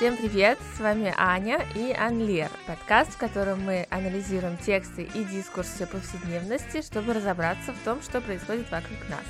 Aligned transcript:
Всем 0.00 0.16
привет! 0.16 0.58
С 0.74 0.80
вами 0.80 1.12
Аня 1.18 1.62
и 1.76 1.92
Анлер, 1.92 2.50
подкаст, 2.66 3.10
в 3.10 3.18
котором 3.18 3.60
мы 3.60 3.86
анализируем 3.90 4.56
тексты 4.56 5.02
и 5.02 5.24
дискурсы 5.24 5.86
повседневности, 5.86 6.80
чтобы 6.80 7.12
разобраться 7.12 7.74
в 7.74 7.84
том, 7.84 8.00
что 8.00 8.22
происходит 8.22 8.70
вокруг 8.70 8.98
нас. 9.10 9.24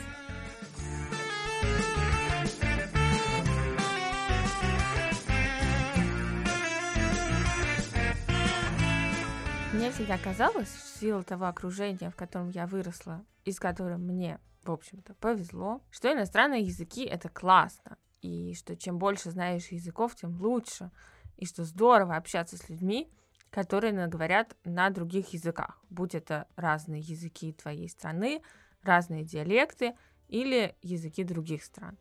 Мне 9.72 9.90
всегда 9.90 10.18
казалось, 10.18 10.68
в 10.68 11.00
силу 11.00 11.24
того 11.24 11.46
окружения, 11.46 12.10
в 12.10 12.14
котором 12.14 12.50
я 12.50 12.68
выросла, 12.68 13.24
и 13.44 13.50
с 13.50 13.58
которым 13.58 14.06
мне, 14.06 14.38
в 14.62 14.70
общем-то, 14.70 15.14
повезло, 15.14 15.82
что 15.90 16.12
иностранные 16.12 16.62
языки— 16.62 17.04
это 17.06 17.28
классно, 17.28 17.96
и 18.22 18.54
что 18.54 18.76
чем 18.76 18.98
больше 18.98 19.30
знаешь 19.30 19.68
языков, 19.68 20.14
тем 20.14 20.40
лучше, 20.40 20.90
и 21.36 21.46
что 21.46 21.64
здорово 21.64 22.16
общаться 22.16 22.56
с 22.56 22.68
людьми, 22.68 23.10
которые 23.50 24.06
говорят 24.06 24.56
на 24.64 24.90
других 24.90 25.32
языках, 25.32 25.82
будь 25.90 26.14
это 26.14 26.46
разные 26.56 27.00
языки 27.00 27.52
твоей 27.52 27.88
страны, 27.88 28.42
разные 28.82 29.24
диалекты 29.24 29.94
или 30.28 30.76
языки 30.82 31.24
других 31.24 31.64
стран. 31.64 31.98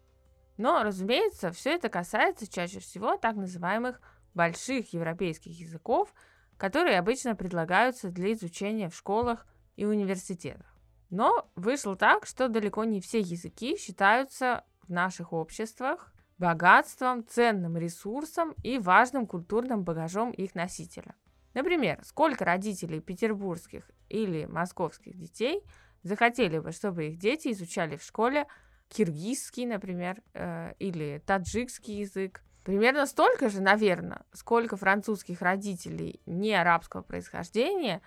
Но, 0.57 0.83
разумеется, 0.83 1.51
все 1.51 1.75
это 1.75 1.89
касается 1.89 2.51
чаще 2.51 2.79
всего 2.79 3.17
так 3.17 3.35
называемых 3.35 4.01
больших 4.33 4.93
европейских 4.93 5.59
языков– 5.59 6.13
которые 6.59 6.99
обычно 6.99 7.35
предлагаются 7.35 8.09
для 8.09 8.33
изучения 8.33 8.89
в 8.89 8.95
школах 8.95 9.47
и 9.77 9.85
университетах. 9.85 10.75
Но 11.09 11.49
вышло 11.55 11.95
так, 11.95 12.27
что 12.27 12.49
далеко 12.49 12.83
не 12.83 12.99
все 12.99 13.21
языки 13.21 13.77
считаются 13.77 14.65
в 14.89 14.91
наших 14.91 15.31
обществах 15.31 16.11
богатством, 16.37 17.25
ценным 17.25 17.77
ресурсом 17.77 18.53
и 18.63 18.77
важным 18.77 19.25
культурным 19.27 19.83
багажом 19.83 20.31
их 20.31 20.55
носителя. 20.55 21.15
Например, 21.53 21.99
сколько 22.03 22.45
родителей 22.45 22.99
петербургских 22.99 23.89
или 24.09 24.45
московских 24.45 25.17
детей 25.17 25.63
захотели 26.03 26.59
бы, 26.59 26.71
чтобы 26.71 27.07
их 27.07 27.17
дети 27.17 27.51
изучали 27.51 27.95
в 27.95 28.03
школе 28.03 28.47
киргизский, 28.87 29.65
например, 29.65 30.21
э, 30.33 30.73
или 30.79 31.21
таджикский 31.25 31.99
язык, 31.99 32.43
Примерно 32.63 33.05
столько 33.05 33.49
же, 33.49 33.61
наверное, 33.61 34.21
сколько 34.33 34.77
французских 34.77 35.41
родителей 35.41 36.21
не 36.25 36.53
арабского 36.53 37.01
происхождения 37.01 38.01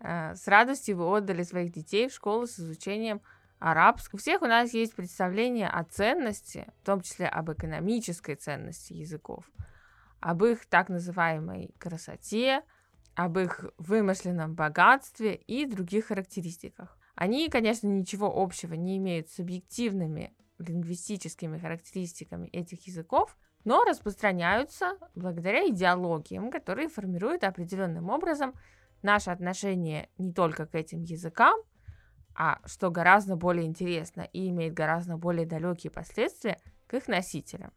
э, 0.00 0.34
с 0.34 0.48
радостью 0.48 0.96
вы 0.96 1.04
отдали 1.04 1.42
своих 1.42 1.72
детей 1.72 2.08
в 2.08 2.12
школу 2.12 2.46
с 2.46 2.58
изучением 2.58 3.20
арабского. 3.58 4.18
У 4.18 4.20
всех 4.20 4.42
у 4.42 4.46
нас 4.46 4.72
есть 4.74 4.94
представление 4.94 5.68
о 5.68 5.84
ценности, 5.84 6.66
в 6.82 6.86
том 6.86 7.00
числе 7.00 7.26
об 7.26 7.50
экономической 7.50 8.34
ценности 8.34 8.92
языков, 8.92 9.50
об 10.20 10.44
их 10.44 10.66
так 10.66 10.88
называемой 10.88 11.74
красоте, 11.78 12.62
об 13.14 13.38
их 13.38 13.64
вымышленном 13.78 14.54
богатстве 14.54 15.34
и 15.34 15.66
других 15.66 16.06
характеристиках. 16.06 16.96
Они, 17.14 17.48
конечно, 17.48 17.88
ничего 17.88 18.32
общего 18.32 18.74
не 18.74 18.96
имеют 18.98 19.28
с 19.28 19.40
объективными 19.40 20.32
лингвистическими 20.58 21.58
характеристиками 21.58 22.48
этих 22.48 22.86
языков, 22.86 23.36
но 23.64 23.84
распространяются 23.84 24.96
благодаря 25.14 25.68
идеологиям, 25.68 26.50
которые 26.50 26.88
формируют 26.88 27.44
определенным 27.44 28.08
образом 28.08 28.54
наше 29.02 29.30
отношение 29.30 30.10
не 30.16 30.32
только 30.32 30.66
к 30.66 30.74
этим 30.74 31.02
языкам, 31.02 31.58
а 32.40 32.60
что 32.64 32.90
гораздо 32.92 33.34
более 33.34 33.66
интересно 33.66 34.20
и 34.32 34.48
имеет 34.50 34.72
гораздо 34.72 35.16
более 35.16 35.44
далекие 35.44 35.90
последствия 35.90 36.60
к 36.86 36.94
их 36.94 37.08
носителям. 37.08 37.72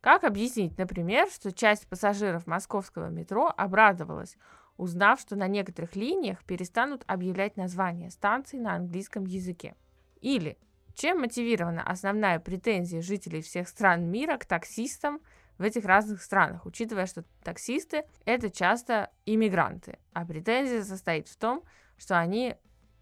Как 0.00 0.22
объяснить, 0.22 0.78
например, 0.78 1.28
что 1.28 1.50
часть 1.50 1.88
пассажиров 1.88 2.46
московского 2.46 3.08
метро 3.08 3.52
обрадовалась, 3.56 4.36
узнав, 4.76 5.18
что 5.18 5.34
на 5.34 5.48
некоторых 5.48 5.96
линиях 5.96 6.44
перестанут 6.44 7.02
объявлять 7.08 7.56
названия 7.56 8.08
станций 8.10 8.60
на 8.60 8.76
английском 8.76 9.24
языке? 9.24 9.74
Или 10.20 10.58
чем 10.94 11.20
мотивирована 11.20 11.82
основная 11.82 12.38
претензия 12.38 13.02
жителей 13.02 13.42
всех 13.42 13.68
стран 13.68 14.08
мира 14.08 14.36
к 14.36 14.46
таксистам 14.46 15.18
в 15.58 15.62
этих 15.62 15.84
разных 15.84 16.22
странах, 16.22 16.66
учитывая, 16.66 17.06
что 17.06 17.24
таксисты— 17.42 18.04
это 18.24 18.48
часто 18.48 19.10
иммигранты, 19.26 19.98
а 20.12 20.24
претензия 20.24 20.84
состоит 20.84 21.26
в 21.26 21.36
том, 21.36 21.64
что 21.96 22.18
они 22.18 22.54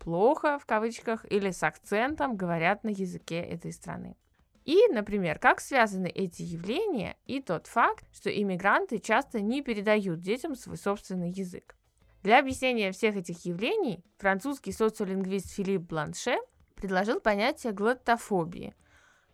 плохо, 0.02 0.58
в 0.58 0.66
кавычках, 0.66 1.24
или 1.30 1.50
с 1.50 1.62
акцентом 1.62 2.36
говорят 2.36 2.84
на 2.84 2.88
языке 2.88 3.40
этой 3.40 3.72
страны. 3.72 4.16
И, 4.64 4.76
например, 4.88 5.38
как 5.38 5.60
связаны 5.60 6.08
эти 6.08 6.42
явления 6.42 7.16
и 7.26 7.40
тот 7.40 7.66
факт, 7.66 8.04
что 8.12 8.30
иммигранты 8.30 8.98
часто 8.98 9.40
не 9.40 9.62
передают 9.62 10.20
детям 10.20 10.54
свой 10.54 10.76
собственный 10.76 11.30
язык. 11.30 11.76
Для 12.22 12.38
объяснения 12.38 12.92
всех 12.92 13.16
этих 13.16 13.44
явлений 13.44 14.04
французский 14.18 14.72
социолингвист 14.72 15.52
Филипп 15.52 15.82
Бланше 15.82 16.36
предложил 16.76 17.20
понятие 17.20 17.72
глоттофобии, 17.72 18.74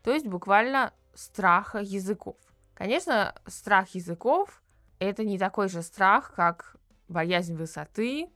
то 0.02 0.12
есть 0.12 0.26
буквально 0.26 0.92
страха 1.14 1.78
языков. 1.78 2.36
Конечно, 2.74 3.34
страх 3.46 3.88
языков– 3.94 4.62
это 4.98 5.24
не 5.24 5.38
такой 5.38 5.68
же 5.68 5.82
страх, 5.82 6.32
как 6.34 6.76
боязнь 7.08 7.54
высоты, 7.56 8.28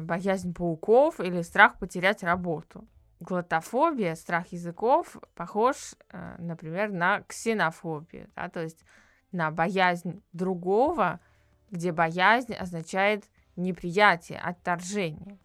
боязнь 0.00 0.54
пауков 0.54 1.20
или 1.20 1.42
страх 1.42 1.78
потерять 1.78 2.22
работу. 2.22 2.86
Глотофобия, 3.20 4.14
страх 4.14 4.48
языков, 4.52 5.16
похож, 5.34 5.94
э, 6.10 6.36
например, 6.38 6.90
на 6.90 7.22
ксенофобию, 7.22 8.30
да, 8.34 8.48
то 8.48 8.62
есть 8.62 8.84
на 9.32 9.50
боязнь 9.50 10.22
другого, 10.32 11.20
где 11.70 11.92
боязнь 11.92 12.54
означает 12.54 13.24
неприятие, 13.56 14.38
отторжение. 14.38 15.38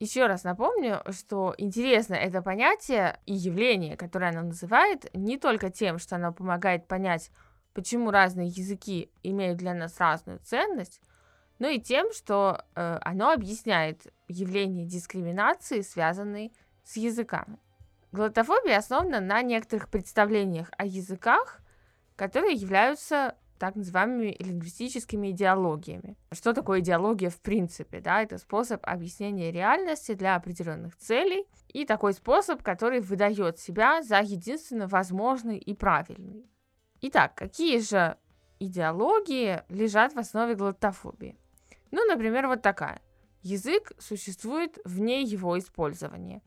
Еще 0.00 0.26
раз 0.26 0.44
напомню, 0.44 1.02
что 1.10 1.54
интересно 1.58 2.14
это 2.14 2.40
понятие 2.40 3.18
и 3.26 3.34
явление, 3.34 3.96
которое 3.96 4.30
оно 4.30 4.42
называет, 4.42 5.10
не 5.12 5.38
только 5.38 5.70
тем, 5.70 5.98
что 5.98 6.16
оно 6.16 6.32
помогает 6.32 6.86
понять, 6.86 7.30
почему 7.74 8.10
разные 8.10 8.46
языки 8.46 9.10
имеют 9.22 9.58
для 9.58 9.74
нас 9.74 9.98
разную 9.98 10.38
ценность, 10.38 11.00
но 11.58 11.68
и 11.68 11.80
тем, 11.80 12.12
что 12.12 12.64
э, 12.74 12.98
оно 13.02 13.32
объясняет 13.32 14.06
явление 14.28 14.86
дискриминации, 14.86 15.80
связанной 15.80 16.52
с 16.84 16.96
языками. 16.96 17.58
Глотофобия 18.12 18.78
основана 18.78 19.20
на 19.20 19.42
некоторых 19.42 19.88
представлениях 19.88 20.70
о 20.78 20.86
языках, 20.86 21.60
которые 22.16 22.54
являются 22.54 23.36
так 23.58 23.74
называемыми 23.74 24.36
лингвистическими 24.38 25.32
идеологиями. 25.32 26.16
Что 26.32 26.52
такое 26.52 26.80
идеология 26.80 27.28
в 27.28 27.40
принципе? 27.40 28.00
Да? 28.00 28.22
Это 28.22 28.38
способ 28.38 28.80
объяснения 28.84 29.50
реальности 29.50 30.14
для 30.14 30.36
определенных 30.36 30.96
целей 30.96 31.46
и 31.68 31.84
такой 31.84 32.14
способ, 32.14 32.62
который 32.62 33.00
выдает 33.00 33.58
себя 33.58 34.02
за 34.02 34.20
единственно 34.20 34.86
возможный 34.86 35.58
и 35.58 35.74
правильный. 35.74 36.48
Итак, 37.00 37.34
какие 37.34 37.78
же 37.80 38.16
идеологии 38.58 39.62
лежат 39.68 40.14
в 40.14 40.18
основе 40.18 40.54
глотофобии? 40.54 41.36
Ну, 41.90 42.04
например, 42.06 42.46
вот 42.46 42.62
такая. 42.62 43.00
Язык 43.42 43.92
существует 43.98 44.78
вне 44.84 45.22
его 45.22 45.58
использования. 45.58 46.42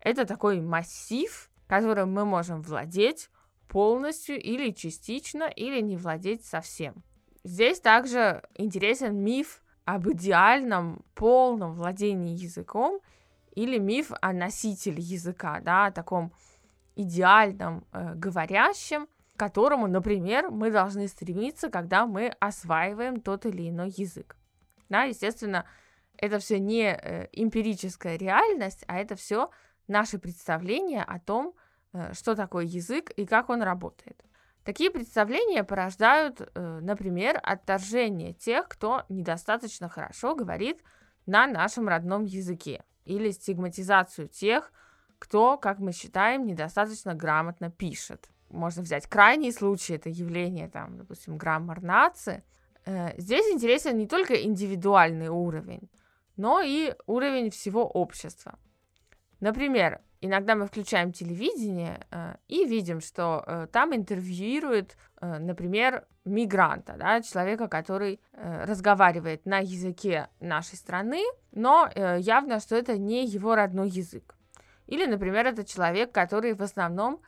Это 0.00 0.24
такой 0.24 0.60
массив, 0.60 1.50
которым 1.66 2.12
мы 2.12 2.24
можем 2.24 2.62
владеть, 2.62 3.30
полностью 3.68 4.40
или 4.40 4.70
частично, 4.70 5.44
или 5.44 5.80
не 5.80 5.96
владеть 5.96 6.44
совсем. 6.44 7.02
Здесь 7.42 7.80
также 7.80 8.42
интересен 8.54 9.16
миф 9.16 9.62
об 9.84 10.08
идеальном 10.08 11.04
полном 11.14 11.74
владении 11.74 12.36
языком 12.36 13.00
или 13.54 13.78
миф 13.78 14.12
о 14.20 14.32
носителе 14.32 15.02
языка, 15.02 15.60
да, 15.60 15.86
о 15.86 15.92
таком 15.92 16.32
идеальном 16.96 17.84
э, 17.92 18.14
говорящем, 18.14 19.06
к 19.06 19.38
которому, 19.38 19.86
например, 19.86 20.50
мы 20.50 20.70
должны 20.70 21.08
стремиться, 21.08 21.68
когда 21.70 22.06
мы 22.06 22.28
осваиваем 22.40 23.20
тот 23.20 23.46
или 23.46 23.68
иной 23.68 23.90
язык. 23.96 24.36
Да, 24.88 25.04
естественно, 25.04 25.66
это 26.16 26.38
все 26.38 26.58
не 26.58 26.92
э, 26.94 27.28
эмпирическая 27.32 28.16
реальность, 28.16 28.84
а 28.88 28.98
это 28.98 29.16
все 29.16 29.50
наши 29.86 30.18
представления 30.18 31.02
о 31.02 31.18
том, 31.18 31.54
Э, 31.96 32.12
что 32.12 32.34
такое 32.34 32.64
язык 32.64 33.10
и 33.10 33.24
как 33.26 33.48
он 33.48 33.62
работает. 33.62 34.22
Такие 34.64 34.90
представления 34.90 35.64
порождают, 35.64 36.40
э, 36.40 36.78
например, 36.82 37.40
отторжение 37.42 38.34
тех, 38.34 38.68
кто 38.68 39.04
недостаточно 39.08 39.88
хорошо 39.88 40.34
говорит 40.34 40.82
на 41.24 41.46
нашем 41.46 41.88
родном 41.88 42.24
языке, 42.24 42.84
или 43.04 43.30
стигматизацию 43.30 44.28
тех, 44.28 44.72
кто, 45.18 45.56
как 45.56 45.78
мы 45.78 45.92
считаем, 45.92 46.44
недостаточно 46.44 47.14
грамотно 47.14 47.70
пишет. 47.70 48.28
Можно 48.50 48.82
взять 48.82 49.06
крайний 49.06 49.52
случай, 49.52 49.94
это 49.94 50.10
явление, 50.10 50.68
там, 50.68 50.98
допустим, 50.98 51.38
граммар 51.38 51.80
нации. 51.80 52.44
Э, 52.86 53.12
здесь 53.18 53.52
интересен 53.52 53.98
не 53.98 54.06
только 54.06 54.42
индивидуальный 54.42 55.28
уровень, 55.28 55.90
но 56.36 56.60
и 56.60 56.94
уровень 57.06 57.50
всего 57.50 57.86
общества. 57.86 58.58
Например, 59.40 60.00
Иногда 60.22 60.54
мы 60.54 60.66
включаем 60.66 61.12
телевидение 61.12 62.00
э, 62.10 62.36
и 62.48 62.64
видим, 62.64 63.00
что 63.02 63.44
э, 63.46 63.66
там 63.70 63.94
интервьюируют, 63.94 64.96
например, 65.20 66.06
мигранта, 66.24 66.96
да, 66.98 67.20
человека, 67.20 67.68
который 67.68 68.18
разговаривает 68.32 69.44
на 69.44 69.58
языке 69.58 70.28
нашей 70.40 70.76
страны, 70.76 71.22
но 71.52 71.88
явно, 72.18 72.60
что 72.60 72.76
это 72.76 72.96
не 72.96 73.26
его 73.26 73.54
родной 73.54 73.90
язык. 73.90 74.34
Или, 74.86 75.06
например, 75.06 75.46
это 75.46 75.64
человек, 75.64 76.12
который 76.12 76.54
в 76.54 76.62
основном 76.62 77.20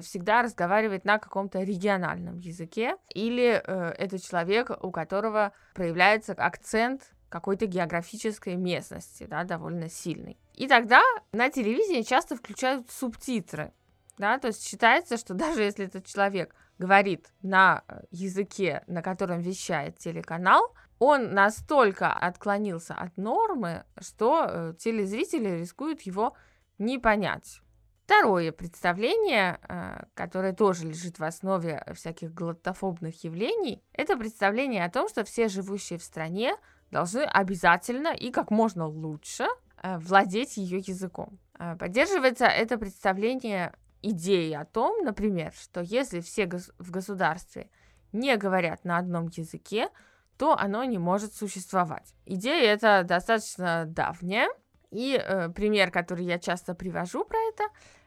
всегда 0.00 0.42
разговаривает 0.42 1.04
на 1.04 1.18
каком-то 1.18 1.62
региональном 1.62 2.38
языке, 2.38 2.96
или 3.14 3.62
э, 3.62 3.94
это 3.98 4.18
человек, 4.18 4.70
у 4.82 4.90
которого 4.90 5.52
проявляется 5.74 6.32
акцент 6.32 7.14
какой-то 7.28 7.66
географической 7.66 8.56
местности, 8.56 9.26
да, 9.28 9.44
довольно 9.44 9.88
сильный. 9.88 10.38
И 10.54 10.68
тогда 10.68 11.02
на 11.32 11.50
телевидении 11.50 12.02
часто 12.02 12.36
включают 12.36 12.90
субтитры, 12.90 13.72
да, 14.18 14.38
то 14.38 14.48
есть 14.48 14.66
считается, 14.66 15.16
что 15.16 15.34
даже 15.34 15.62
если 15.62 15.86
этот 15.86 16.06
человек 16.06 16.54
говорит 16.78 17.32
на 17.42 17.82
э, 17.88 18.02
языке, 18.10 18.82
на 18.86 19.02
котором 19.02 19.40
вещает 19.40 19.98
телеканал, 19.98 20.74
он 20.98 21.32
настолько 21.32 22.12
отклонился 22.12 22.94
от 22.94 23.16
нормы, 23.16 23.84
что 24.00 24.46
э, 24.48 24.74
телезрители 24.78 25.58
рискуют 25.60 26.02
его 26.02 26.34
не 26.78 26.98
понять. 26.98 27.60
Второе 28.06 28.52
представление, 28.52 29.58
э, 29.68 30.04
которое 30.14 30.52
тоже 30.52 30.86
лежит 30.86 31.18
в 31.18 31.24
основе 31.24 31.84
всяких 31.92 32.32
глотофобных 32.32 33.24
явлений, 33.24 33.82
это 33.92 34.16
представление 34.16 34.84
о 34.84 34.90
том, 34.90 35.08
что 35.08 35.24
все 35.24 35.48
живущие 35.48 35.98
в 35.98 36.04
стране 36.04 36.54
должны 36.92 37.22
обязательно 37.22 38.14
и 38.14 38.30
как 38.30 38.52
можно 38.52 38.86
лучше 38.86 39.48
э, 39.82 39.98
владеть 39.98 40.56
ее 40.56 40.78
языком. 40.78 41.40
Э, 41.58 41.74
поддерживается 41.76 42.46
это 42.46 42.78
представление 42.78 43.74
идеей 44.02 44.54
о 44.54 44.64
том, 44.64 45.04
например, 45.04 45.52
что 45.60 45.80
если 45.80 46.20
все 46.20 46.48
в 46.78 46.92
государстве 46.92 47.70
не 48.12 48.36
говорят 48.36 48.84
на 48.84 48.98
одном 48.98 49.30
языке, 49.32 49.88
то 50.38 50.56
оно 50.56 50.84
не 50.84 50.98
может 50.98 51.34
существовать. 51.34 52.14
Идея 52.24 52.72
эта 52.72 53.02
достаточно 53.02 53.84
давняя, 53.84 54.48
и 54.96 55.20
э, 55.22 55.50
пример, 55.50 55.90
который 55.90 56.24
я 56.24 56.38
часто 56.38 56.74
привожу 56.74 57.24
про 57.24 57.38
это, 57.50 57.64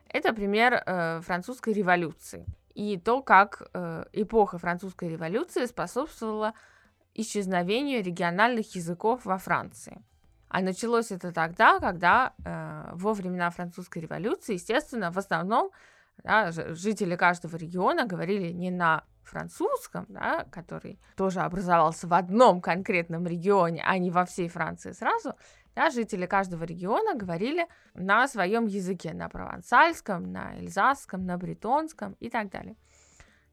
это 0.07 0.33
пример 0.33 0.73
э, 0.73 1.21
французской 1.21 1.73
революции 1.73 2.45
и 2.73 2.97
то, 2.97 3.21
как 3.21 3.61
э, 3.73 4.05
эпоха 4.13 4.57
французской 4.57 5.09
революции 5.09 5.65
способствовала 5.65 6.53
исчезновению 7.13 8.03
региональных 8.03 8.75
языков 8.75 9.25
во 9.25 9.37
Франции. 9.37 10.01
А 10.47 10.61
началось 10.61 11.11
это 11.11 11.31
тогда, 11.31 11.79
когда 11.79 12.33
э, 12.43 12.89
во 12.93 13.13
времена 13.13 13.51
французской 13.51 13.99
революции, 13.99 14.53
естественно, 14.53 15.11
в 15.11 15.17
основном 15.17 15.69
да, 16.23 16.51
жители 16.51 17.15
каждого 17.15 17.55
региона 17.55 18.05
говорили 18.05 18.51
не 18.51 18.71
на 18.71 19.03
французском, 19.23 20.05
да, 20.09 20.45
который 20.51 20.99
тоже 21.15 21.41
образовался 21.41 22.07
в 22.07 22.13
одном 22.13 22.61
конкретном 22.61 23.27
регионе, 23.27 23.83
а 23.85 23.97
не 23.97 24.09
во 24.09 24.25
всей 24.25 24.49
Франции 24.49 24.91
сразу, 24.91 25.35
да, 25.79 25.91
жители 25.91 26.25
каждого 26.25 26.65
региона 26.65 27.15
говорили 27.15 27.65
на 27.93 28.27
своем 28.27 28.65
языке, 28.65 29.13
на 29.13 29.29
провансальском, 29.29 30.29
на 30.29 30.59
эльзасском, 30.59 31.25
на 31.25 31.37
бретонском 31.37 32.17
и 32.19 32.29
так 32.29 32.49
далее. 32.49 32.75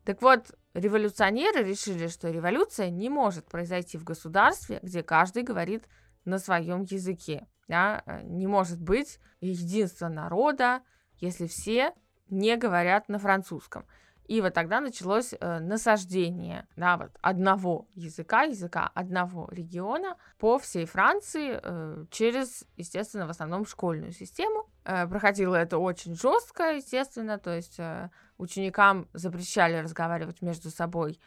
Так 0.04 0.20
вот, 0.22 0.52
революционеры 0.74 1.62
решили, 1.62 2.08
что 2.08 2.28
революция 2.28 2.90
не 2.90 3.08
может 3.08 3.46
произойти 3.46 3.96
в 3.96 4.02
государстве, 4.02 4.80
где 4.82 5.04
каждый 5.04 5.44
говорит 5.44 5.84
на 6.24 6.40
своем 6.40 6.82
языке. 6.82 7.46
Да? 7.68 8.02
Э, 8.06 8.22
не 8.24 8.48
может 8.48 8.82
быть 8.82 9.20
единства 9.40 10.08
народа, 10.08 10.82
если 11.20 11.46
все 11.46 11.94
не 12.28 12.56
говорят 12.56 13.08
на 13.08 13.20
французском. 13.20 13.86
И 14.28 14.40
вот 14.40 14.54
тогда 14.54 14.80
началось 14.80 15.34
э, 15.38 15.58
насаждение 15.60 16.66
да, 16.74 16.96
вот 16.96 17.10
одного 17.22 17.86
языка, 17.94 18.42
языка 18.42 18.90
одного 18.92 19.48
региона 19.52 20.16
по 20.38 20.58
всей 20.58 20.84
Франции 20.84 21.60
э, 21.62 22.04
через, 22.10 22.64
естественно, 22.76 23.26
в 23.26 23.30
основном 23.30 23.64
школьную 23.66 24.12
систему. 24.12 24.68
Э, 24.84 25.06
проходило 25.06 25.54
это 25.54 25.78
очень 25.78 26.16
жестко, 26.16 26.74
естественно, 26.74 27.38
то 27.38 27.54
есть 27.54 27.78
э, 27.78 28.10
ученикам 28.36 29.08
запрещали 29.12 29.76
разговаривать 29.76 30.42
между 30.42 30.70
собой 30.70 31.20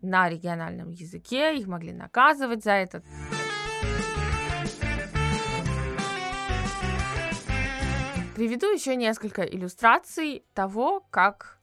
на 0.00 0.28
региональном 0.30 0.90
языке, 0.90 1.56
их 1.56 1.66
могли 1.66 1.92
наказывать 1.92 2.64
за 2.64 2.72
это. 2.72 3.02
Приведу 8.34 8.66
еще 8.66 8.96
несколько 8.96 9.42
иллюстраций 9.42 10.44
того, 10.52 11.00
как 11.10 11.55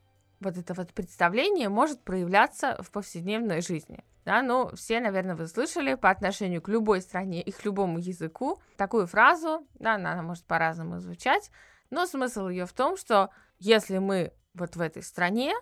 вот 0.44 0.58
это 0.58 0.74
вот 0.74 0.94
представление 0.94 1.70
может 1.70 2.04
проявляться 2.04 2.78
в 2.82 2.92
повседневной 2.92 3.62
жизни. 3.62 4.04
Да, 4.26 4.42
ну, 4.42 4.70
все, 4.76 5.02
наверное, 5.02 5.36
вы 5.36 5.48
слышали 5.48 5.96
по 5.96 6.10
отношению 6.10 6.62
к 6.62 6.70
любой 6.70 7.02
стране 7.02 7.42
и 7.42 7.52
к 7.52 7.66
любому 7.66 8.00
языку 8.00 8.62
такую 8.78 9.06
фразу, 9.06 9.68
да, 9.74 9.96
она, 9.96 10.22
может 10.22 10.46
по-разному 10.46 11.00
звучать, 11.00 11.52
но 11.90 12.06
смысл 12.06 12.48
ее 12.48 12.66
в 12.66 12.74
том, 12.74 12.96
что 12.96 13.32
если 13.60 13.98
мы 13.98 14.34
вот 14.54 14.76
в 14.76 14.82
этой 14.82 15.04
стране, 15.04 15.54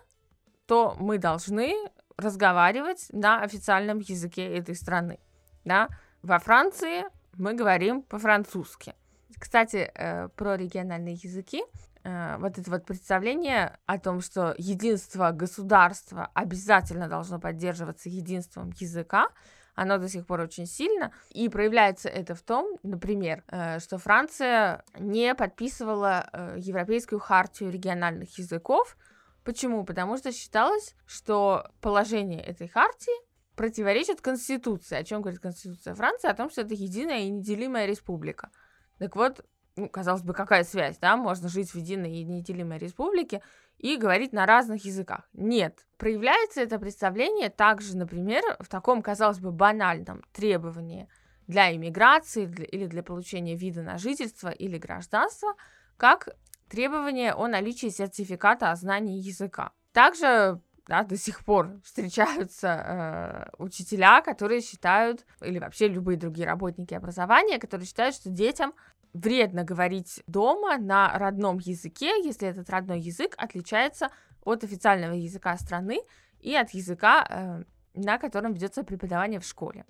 то 0.66 0.94
мы 0.98 1.18
должны 1.18 1.74
разговаривать 2.16 3.06
на 3.10 3.42
официальном 3.42 3.98
языке 3.98 4.46
этой 4.56 4.76
страны, 4.76 5.18
да. 5.64 5.88
Во 6.22 6.38
Франции 6.38 7.02
мы 7.36 7.54
говорим 7.54 8.02
по-французски. 8.02 8.94
Кстати, 9.38 9.90
э, 9.92 10.28
про 10.28 10.56
региональные 10.56 11.14
языки. 11.14 11.64
Э, 12.04 12.36
вот 12.38 12.58
это 12.58 12.70
вот 12.70 12.84
представление 12.84 13.78
о 13.86 13.98
том, 13.98 14.20
что 14.20 14.54
единство 14.58 15.30
государства 15.30 16.30
обязательно 16.34 17.08
должно 17.08 17.38
поддерживаться 17.38 18.08
единством 18.08 18.72
языка, 18.76 19.28
оно 19.74 19.98
до 19.98 20.08
сих 20.08 20.26
пор 20.26 20.40
очень 20.40 20.66
сильно. 20.66 21.12
И 21.30 21.48
проявляется 21.48 22.08
это 22.08 22.34
в 22.34 22.42
том, 22.42 22.76
например, 22.82 23.44
э, 23.48 23.78
что 23.78 23.98
Франция 23.98 24.84
не 24.98 25.34
подписывала 25.34 26.28
э, 26.32 26.56
Европейскую 26.58 27.20
хартию 27.20 27.70
региональных 27.70 28.36
языков. 28.38 28.96
Почему? 29.44 29.84
Потому 29.84 30.16
что 30.16 30.32
считалось, 30.32 30.94
что 31.06 31.66
положение 31.80 32.42
этой 32.42 32.68
хартии 32.68 33.12
противоречит 33.56 34.20
Конституции. 34.20 34.96
О 34.96 35.04
чем 35.04 35.22
говорит 35.22 35.40
Конституция 35.40 35.94
Франции? 35.94 36.28
О 36.28 36.34
том, 36.34 36.50
что 36.50 36.62
это 36.62 36.74
единая 36.74 37.20
и 37.20 37.30
неделимая 37.30 37.86
республика. 37.86 38.50
Так 38.98 39.16
вот, 39.16 39.44
ну, 39.76 39.88
казалось 39.88 40.22
бы, 40.22 40.34
какая 40.34 40.64
связь, 40.64 40.98
да, 40.98 41.16
можно 41.16 41.48
жить 41.48 41.70
в 41.70 41.76
единой 41.76 42.16
и 42.16 42.24
неделимой 42.24 42.78
республике 42.78 43.42
и 43.78 43.96
говорить 43.96 44.32
на 44.32 44.46
разных 44.46 44.84
языках. 44.84 45.28
Нет, 45.32 45.86
проявляется 45.98 46.60
это 46.60 46.78
представление 46.78 47.50
также, 47.50 47.96
например, 47.96 48.42
в 48.60 48.68
таком, 48.68 49.02
казалось 49.02 49.40
бы, 49.40 49.50
банальном 49.50 50.22
требовании 50.32 51.08
для 51.46 51.74
иммиграции 51.74 52.46
для, 52.46 52.64
или 52.64 52.86
для 52.86 53.02
получения 53.02 53.56
вида 53.56 53.82
на 53.82 53.98
жительство 53.98 54.48
или 54.48 54.78
гражданство, 54.78 55.54
как 55.96 56.28
требование 56.68 57.34
о 57.34 57.48
наличии 57.48 57.88
сертификата 57.88 58.70
о 58.70 58.76
знании 58.76 59.18
языка. 59.18 59.72
Также 59.92 60.60
да, 60.86 61.04
до 61.04 61.16
сих 61.16 61.44
пор 61.44 61.80
встречаются 61.84 62.68
э, 62.68 63.56
учителя, 63.58 64.20
которые 64.20 64.60
считают, 64.60 65.24
или 65.40 65.58
вообще 65.58 65.88
любые 65.88 66.18
другие 66.18 66.46
работники 66.46 66.94
образования, 66.94 67.58
которые 67.58 67.86
считают, 67.86 68.14
что 68.14 68.30
детям 68.30 68.74
вредно 69.12 69.64
говорить 69.64 70.22
дома 70.26 70.78
на 70.78 71.18
родном 71.18 71.58
языке, 71.58 72.22
если 72.24 72.48
этот 72.48 72.70
родной 72.70 73.00
язык 73.00 73.34
отличается 73.36 74.10
от 74.42 74.64
официального 74.64 75.14
языка 75.14 75.56
страны 75.56 76.00
и 76.40 76.54
от 76.54 76.70
языка, 76.70 77.26
э, 77.28 77.64
на 77.94 78.18
котором 78.18 78.54
ведется 78.54 78.82
преподавание 78.82 79.40
в 79.40 79.44
школе. 79.44 79.84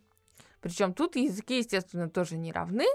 Причем 0.61 0.93
тут 0.93 1.17
языки, 1.17 1.59
естественно, 1.59 2.09
тоже 2.09 2.37
не 2.37 2.53
равны. 2.53 2.87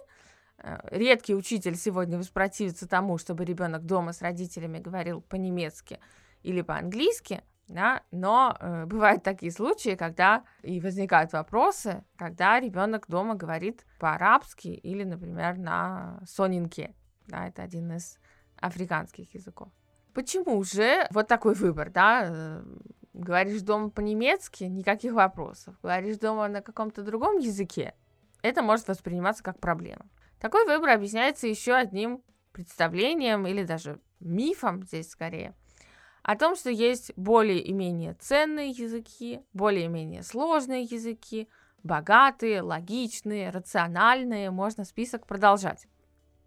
Э, 0.58 0.80
редкий 0.92 1.36
учитель 1.36 1.76
сегодня 1.76 2.18
воспротивится 2.18 2.88
тому, 2.88 3.18
чтобы 3.18 3.46
ребенок 3.46 3.86
дома 3.86 4.14
с 4.14 4.22
родителями 4.22 4.80
говорил 4.80 5.22
по-немецки 5.22 6.00
или 6.44 6.62
по-английски, 6.62 7.42
да, 7.68 8.04
но 8.12 8.56
э, 8.60 8.86
бывают 8.86 9.24
такие 9.24 9.52
случаи, 9.52 9.96
когда 9.96 10.44
и 10.62 10.80
возникают 10.80 11.34
вопросы, 11.34 12.04
когда 12.16 12.60
ребенок 12.60 13.08
дома 13.08 13.36
говорит 13.36 13.86
по-арабски 14.00 14.70
или, 14.70 15.04
например, 15.04 15.58
на 15.58 16.22
сонинке, 16.26 16.96
да, 17.28 17.48
это 17.48 17.64
один 17.64 17.92
из 17.92 18.20
африканских 18.56 19.34
языков. 19.34 19.70
Почему 20.14 20.64
же 20.64 21.08
вот 21.12 21.28
такой 21.28 21.56
выбор, 21.56 21.90
да? 21.90 22.28
Э, 22.30 22.64
говоришь 23.14 23.62
дома 23.62 23.90
по-немецки, 23.90 24.64
никаких 24.64 25.14
вопросов. 25.14 25.76
Говоришь 25.84 26.18
дома 26.18 26.48
на 26.48 26.62
каком-то 26.62 27.04
другом 27.04 27.38
языке, 27.38 27.96
это 28.44 28.62
может 28.62 28.88
восприниматься 28.88 29.44
как 29.44 29.60
проблема. 29.60 30.06
Такой 30.40 30.66
выбор 30.66 30.92
объясняется 30.92 31.48
еще 31.48 31.74
одним 31.74 32.24
представлением 32.54 33.46
или 33.46 33.64
даже 33.64 34.00
мифом 34.22 34.84
здесь 34.84 35.10
скорее– 35.10 35.54
о 36.28 36.36
том, 36.36 36.58
что 36.58 36.70
есть 36.70 37.14
более 37.16 37.62
и 37.62 37.72
менее 37.72 38.14
ценные 38.20 38.72
языки, 38.72 39.40
более 39.54 39.86
и 39.86 39.88
менее 39.88 40.24
сложные 40.24 40.84
языки, 40.84 41.48
богатые, 41.84 42.62
логичные, 42.62 43.50
рациональные, 43.50 44.52
можно 44.52 44.84
список 44.84 45.26
продолжать. 45.26 45.88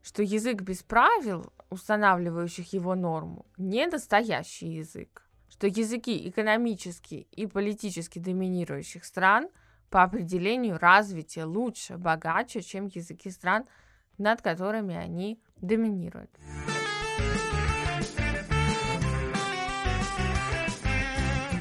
Что 0.03 0.23
язык 0.23 0.61
без 0.61 0.83
правил, 0.83 1.51
устанавливающих 1.71 2.75
его 2.75 2.95
норму, 2.95 3.47
не 3.57 3.87
настоящий 3.87 4.69
язык. 4.69 5.27
что 5.49 5.67
языки 5.67 6.29
экономически 6.29 7.27
и 7.33 7.47
политически 7.47 8.19
доминирующих 8.19 9.05
стран 9.05 9.49
по 9.89 10.03
определению 10.03 10.79
развития 10.79 11.45
лучше, 11.45 11.97
богаче, 11.97 12.61
чем 12.61 12.87
языки 12.87 13.31
стран, 13.31 13.67
над 14.19 14.43
которыми 14.43 14.95
они 14.95 15.41
доминируют. 15.57 16.31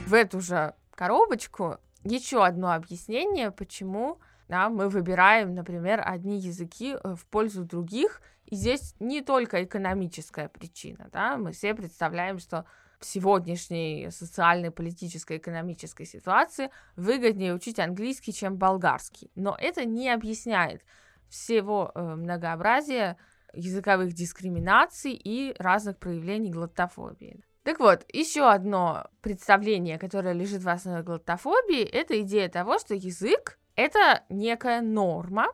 В 0.10 0.16
эту 0.16 0.42
же 0.42 0.74
коробочку 0.96 1.78
еще 2.04 2.44
одно 2.44 2.74
объяснение, 2.74 3.52
почему 3.52 4.18
да, 4.48 4.70
мы 4.70 4.90
выбираем, 4.90 5.54
например, 5.54 6.02
одни 6.04 6.40
языки 6.40 6.96
э, 6.96 7.14
в 7.14 7.28
пользу 7.28 7.64
других. 7.64 8.20
И 8.48 8.56
здесь 8.56 8.96
не 9.00 9.22
только 9.22 9.64
экономическая 9.64 10.50
причина. 10.50 11.10
Да? 11.14 11.38
Мы 11.38 11.52
все 11.52 11.76
представляем, 11.76 12.40
что 12.40 12.66
в 13.00 13.06
сегодняшней 13.06 14.10
социальной, 14.10 14.72
политической, 14.72 15.38
экономической 15.38 16.06
ситуации 16.06 16.72
выгоднее 16.96 17.54
учить 17.54 17.78
английский, 17.78 18.34
чем 18.34 18.58
болгарский. 18.58 19.30
Но 19.36 19.56
это 19.60 19.86
не 19.86 20.10
объясняет 20.10 20.82
всего 21.28 21.92
э, 21.94 22.02
многообразия 22.16 23.16
языковых 23.54 24.14
дискриминаций 24.14 25.14
и 25.14 25.56
разных 25.60 26.00
проявлений 26.00 26.50
глотофобии. 26.50 27.44
Так 27.70 27.80
вот, 27.80 28.04
еще 28.12 28.50
одно 28.50 29.06
представление, 29.22 30.00
которое 30.00 30.34
лежит 30.34 30.64
в 30.64 30.70
основе 30.70 31.04
глотофобии, 31.04 31.84
это 31.84 32.20
идея 32.22 32.50
того, 32.50 32.80
что 32.80 32.96
язык— 32.96 33.60
это 33.76 34.24
некая 34.28 34.82
норма, 34.82 35.46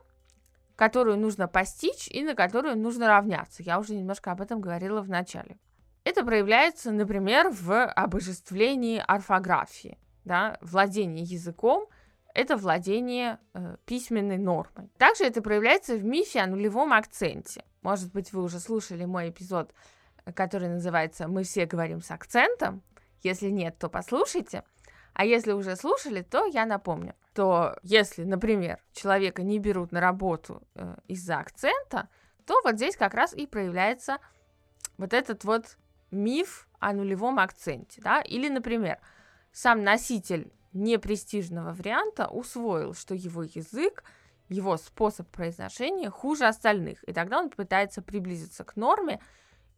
которую 0.78 1.18
нужно 1.18 1.50
постичь 1.50 2.08
и 2.08 2.24
на 2.24 2.34
которую 2.34 2.78
нужно 2.78 3.10
равняться. 3.10 3.64
Я 3.64 3.80
уже 3.80 3.96
немножко 3.96 4.32
об 4.32 4.40
этом 4.40 4.62
говорила 4.62 5.02
в 5.02 5.10
начале. 5.10 5.58
Это 6.06 6.24
проявляется, 6.24 6.94
например, 6.94 7.50
в 7.50 7.86
обожествлении 7.86 9.04
орфографии. 9.06 10.00
Да? 10.24 10.58
Владение 10.62 11.26
языком— 11.26 11.86
это 12.34 12.56
владение 12.56 13.40
э, 13.54 13.76
письменной 13.86 14.38
нормой. 14.38 14.90
Также 14.98 15.26
это 15.26 15.42
проявляется 15.42 15.98
в 15.98 16.06
мифе 16.06 16.40
о 16.40 16.48
нулевом 16.48 16.94
акценте. 16.94 17.66
Может 17.82 18.14
быть, 18.14 18.32
вы 18.32 18.42
уже 18.42 18.62
слушали 18.62 19.04
мой 19.04 19.32
эпизод, 19.32 19.74
который 20.34 20.70
называется 20.70 21.28
«Мы 21.28 21.44
все 21.44 21.66
говорим 21.66 22.02
с 22.02 22.12
акцентом». 22.12 22.82
Если 23.24 23.50
нет, 23.50 23.78
то 23.78 23.90
послушайте. 23.90 24.64
А 25.14 25.26
если 25.26 25.52
уже 25.52 25.76
слушали, 25.76 26.22
то 26.22 26.46
я 26.46 26.66
напомню, 26.66 27.16
то 27.34 27.78
если, 27.84 28.24
например, 28.24 28.80
человека 28.92 29.44
не 29.44 29.60
берут 29.60 29.92
на 29.92 30.02
работу 30.02 30.62
э, 30.76 30.96
из-за 31.08 31.38
акцента, 31.40 32.10
то 32.46 32.60
вот 32.64 32.76
здесь 32.76 32.98
как 32.98 33.14
раз 33.14 33.34
и 33.34 33.48
проявляется 33.48 34.18
вот 34.98 35.14
этот 35.14 35.44
вот 35.46 35.78
миф 36.12 36.68
о 36.80 36.94
нулевом 36.94 37.40
акценте, 37.40 38.02
да, 38.02 38.22
или, 38.22 38.50
например, 38.50 39.00
сам 39.52 39.84
носитель 39.84 40.52
непрестижного 40.74 41.74
варианта 41.74 42.28
усвоил, 42.28 42.94
что 42.94 43.16
его 43.16 43.44
язык 43.44 44.04
его 44.50 44.78
способ 44.78 45.28
произношения 45.30 46.10
хуже 46.10 46.46
остальных, 46.46 47.04
и 47.08 47.14
тогда 47.14 47.40
он 47.40 47.50
пытается 47.50 48.02
приблизиться 48.02 48.64
к 48.64 48.76
норме 48.76 49.20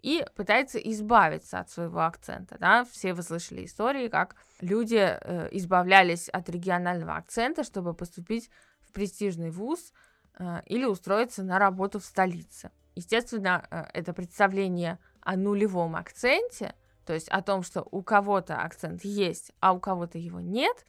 и 0.08 0.26
пытается 0.36 0.78
избавиться 0.78 1.60
от 1.60 1.70
своего 1.70 2.00
акцента. 2.00 2.56
Да? 2.62 2.86
Все 2.86 3.14
вы 3.14 3.24
слышали 3.24 3.66
истории, 3.66 4.08
как 4.08 4.38
люди 4.62 4.96
э, 4.96 5.50
избавлялись 5.52 6.30
от 6.30 6.48
регионального 6.48 7.18
акцента, 7.18 7.66
чтобы 7.66 7.94
поступить 7.94 8.50
в 8.88 8.94
престижный 8.94 9.52
вуз 9.52 9.92
э, 10.40 10.62
или 10.66 10.86
устроиться 10.86 11.44
на 11.44 11.60
работу 11.60 12.00
в 12.00 12.06
столице. 12.06 12.72
Естественно, 12.96 13.68
э, 13.70 13.84
это 13.94 14.14
представление 14.14 14.98
о 15.20 15.36
нулевом 15.36 15.98
акценте, 15.98 16.74
то 17.06 17.12
есть 17.12 17.28
о 17.28 17.42
том, 17.42 17.62
что 17.62 17.86
у 17.92 18.02
кого-то 18.02 18.62
акцент 18.62 19.04
есть, 19.04 19.52
а 19.60 19.74
у 19.74 19.80
кого-то 19.82 20.18
его 20.18 20.40
нет, 20.40 20.86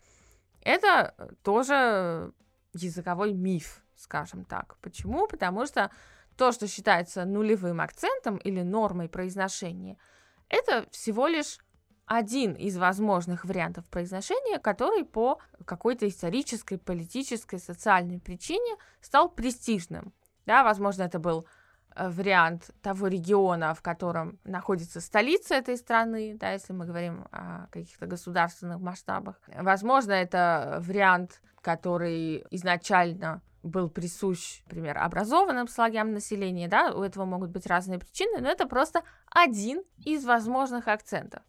это 0.61 1.33
тоже 1.43 2.33
языковой 2.73 3.33
миф, 3.33 3.83
скажем 3.97 4.45
так. 4.45 4.77
Почему? 4.81 5.27
Потому 5.27 5.67
что 5.67 5.91
то, 6.39 6.53
что 6.53 6.69
считается 6.69 7.25
нулевым 7.25 7.81
акцентом 7.81 8.37
или 8.37 8.63
нормой 8.63 9.09
произношения, 9.09 9.99
это 10.49 10.87
всего 10.91 11.27
лишь 11.27 11.59
один 12.07 12.55
из 12.55 12.79
возможных 12.79 13.45
вариантов 13.45 13.85
произношения, 13.87 14.59
который 14.59 15.05
по 15.05 15.41
какой-то 15.67 16.09
исторической, 16.09 16.79
политической, 16.79 17.59
социальной 17.59 18.19
причине 18.19 18.77
стал 19.03 19.29
престижным. 19.29 20.15
Да, 20.47 20.65
возможно, 20.65 21.03
это 21.03 21.19
был 21.19 21.47
э, 21.95 22.09
вариант 22.09 22.71
того 22.81 23.09
региона, 23.09 23.75
в 23.75 23.83
котором 23.83 24.39
находится 24.45 25.03
столица 25.03 25.57
этой 25.57 25.77
страны, 25.77 26.35
да, 26.39 26.53
если 26.53 26.73
мы 26.73 26.87
говорим 26.87 27.27
о 27.31 27.67
каких-то 27.71 28.07
государственных 28.07 28.81
масштабах. 28.81 29.39
Возможно, 29.49 30.13
это 30.13 30.81
вариант 30.87 31.43
который 31.69 32.45
изначально 32.51 33.43
был 33.69 33.89
присущ, 33.91 34.63
например, 34.67 34.99
образованным 34.99 35.69
слоям 35.69 36.13
населения, 36.13 36.69
да, 36.69 36.93
у 36.93 37.03
этого 37.03 37.25
могут 37.25 37.51
быть 37.51 37.67
разные 37.67 37.99
причины, 37.99 38.41
но 38.41 38.49
это 38.49 38.67
просто 38.67 39.03
один 39.31 39.83
из 40.05 40.25
возможных 40.25 40.89
акцентов. 40.89 41.43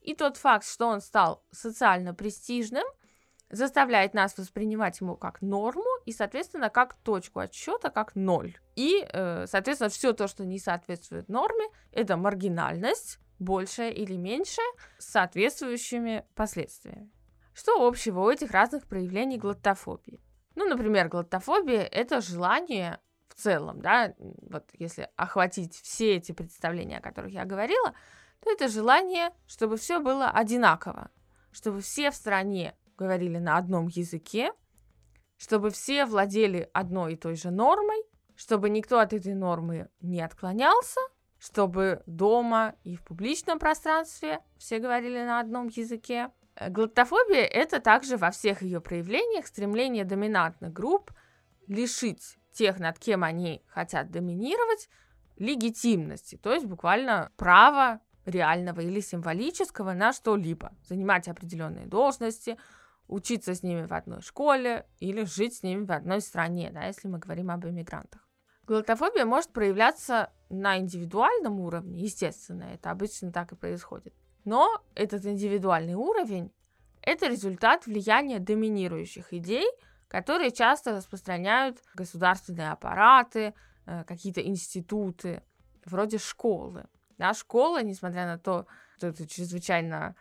И 0.00 0.14
тот 0.14 0.36
факт, 0.36 0.66
что 0.66 0.86
он 0.86 1.00
стал 1.00 1.44
социально 1.50 2.14
престижным, 2.14 2.84
заставляет 3.50 4.14
нас 4.14 4.36
воспринимать 4.36 5.00
его 5.00 5.14
как 5.14 5.42
норму 5.42 5.84
и, 6.06 6.12
соответственно, 6.12 6.70
как 6.70 6.94
точку 6.94 7.40
отсчета, 7.40 7.90
как 7.90 8.16
ноль. 8.16 8.56
И, 8.74 9.06
э, 9.12 9.46
соответственно, 9.46 9.90
все 9.90 10.12
то, 10.12 10.26
что 10.26 10.44
не 10.44 10.58
соответствует 10.58 11.28
норме, 11.28 11.66
это 11.92 12.16
маргинальность, 12.16 13.18
большая 13.38 13.90
или 13.90 14.16
меньшая, 14.16 14.72
с 14.98 15.10
соответствующими 15.10 16.24
последствиями. 16.34 17.10
Что 17.54 17.86
общего 17.86 18.20
у 18.20 18.30
этих 18.30 18.50
разных 18.50 18.86
проявлений 18.86 19.38
глотофобии? 19.38 20.20
Ну, 20.54 20.66
например, 20.66 21.08
глотофобия– 21.08 21.82
это 21.92 22.20
желание 22.20 23.00
в 23.28 23.34
целом, 23.34 23.80
да, 23.80 24.14
вот 24.18 24.68
если 24.74 25.08
охватить 25.16 25.74
все 25.74 26.16
эти 26.16 26.32
представления, 26.32 26.98
о 26.98 27.02
которых 27.02 27.32
я 27.32 27.44
говорила, 27.44 27.94
то 28.40 28.50
это 28.50 28.68
желание, 28.68 29.30
чтобы 29.46 29.76
все 29.76 30.00
было 30.00 30.28
одинаково, 30.28 31.10
чтобы 31.50 31.80
все 31.80 32.10
в 32.10 32.14
стране 32.14 32.76
говорили 32.98 33.38
на 33.38 33.56
одном 33.56 33.88
языке, 33.88 34.52
чтобы 35.38 35.70
все 35.70 36.04
владели 36.04 36.68
одной 36.72 37.14
и 37.14 37.16
той 37.16 37.36
же 37.36 37.50
нормой, 37.50 38.02
чтобы 38.36 38.70
никто 38.70 38.98
от 38.98 39.12
этой 39.12 39.34
нормы 39.34 39.88
не 40.00 40.20
отклонялся, 40.20 41.00
чтобы 41.38 42.02
дома 42.06 42.74
и 42.84 42.96
в 42.96 43.02
публичном 43.02 43.58
пространстве 43.58 44.40
все 44.58 44.78
говорили 44.78 45.22
на 45.24 45.40
одном 45.40 45.68
языке, 45.68 46.30
Э, 46.56 46.70
глотофобия– 46.70 47.44
это 47.52 47.80
также 47.80 48.16
во 48.16 48.30
всех 48.30 48.62
ее 48.62 48.80
проявлениях 48.80 49.46
стремление 49.46 50.04
доминантных 50.04 50.72
групп 50.72 51.12
лишить 51.66 52.38
тех, 52.52 52.78
над 52.78 52.98
кем 52.98 53.24
они 53.24 53.62
хотят 53.66 54.10
доминировать, 54.10 54.88
легитимности, 55.38 56.36
то 56.36 56.52
есть 56.52 56.66
буквально 56.66 57.32
права 57.36 58.00
реального 58.26 58.80
или 58.80 59.00
символического 59.00 59.92
на 59.92 60.12
что-либо, 60.12 60.72
занимать 60.84 61.26
определенные 61.28 61.86
должности, 61.86 62.58
учиться 63.08 63.54
с 63.54 63.62
ними 63.62 63.86
в 63.86 63.92
одной 63.92 64.20
школе 64.20 64.86
или 65.00 65.24
жить 65.24 65.56
с 65.56 65.62
ними 65.62 65.84
в 65.84 65.92
одной 65.92 66.20
стране, 66.20 66.70
да, 66.72 66.84
если 66.84 67.08
мы 67.08 67.18
говорим 67.18 67.50
об 67.50 67.66
иммигрантах. 67.66 68.20
Глотофобия 68.64 69.24
может 69.24 69.52
проявляться 69.52 70.30
на 70.48 70.78
индивидуальном 70.78 71.60
уровне, 71.60 72.00
естественно, 72.02 72.64
это 72.64 72.90
обычно 72.90 73.32
так 73.32 73.52
и 73.52 73.56
происходит. 73.56 74.14
Но 74.44 74.82
этот 74.94 75.24
индивидуальный 75.26 75.94
уровень– 75.94 76.52
это 77.02 77.26
результат 77.26 77.86
влияния 77.86 78.38
доминирующих 78.38 79.32
идей, 79.32 79.66
которые 80.08 80.50
часто 80.50 80.92
распространяют 80.92 81.78
государственные 81.94 82.70
аппараты, 82.70 83.54
э, 83.86 84.04
какие-то 84.04 84.40
институты, 84.40 85.42
вроде 85.84 86.18
школы. 86.18 86.86
Да, 87.18 87.34
школа, 87.34 87.82
несмотря 87.82 88.26
на 88.26 88.38
то, 88.38 88.66
что 88.96 89.08
это 89.08 89.26
чрезвычайно 89.26 90.16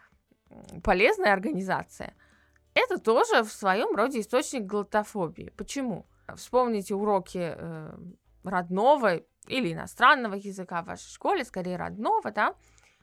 полезная 0.83 1.33
организация, 1.33 2.13
это 2.73 2.97
тоже 2.97 3.43
в 3.43 3.51
своем 3.51 3.95
роде 3.95 4.21
источник 4.21 4.65
глотофобии. 4.65 5.51
Почему? 5.57 6.05
Вспомните 6.35 6.95
уроки 6.95 7.55
э, 7.55 7.97
родного 8.43 9.21
или 9.47 9.73
иностранного 9.73 10.35
языка 10.35 10.81
в 10.81 10.85
вашей 10.85 11.09
школе, 11.09 11.43
скорее 11.43 11.75
родного, 11.77 12.31
да, 12.31 12.55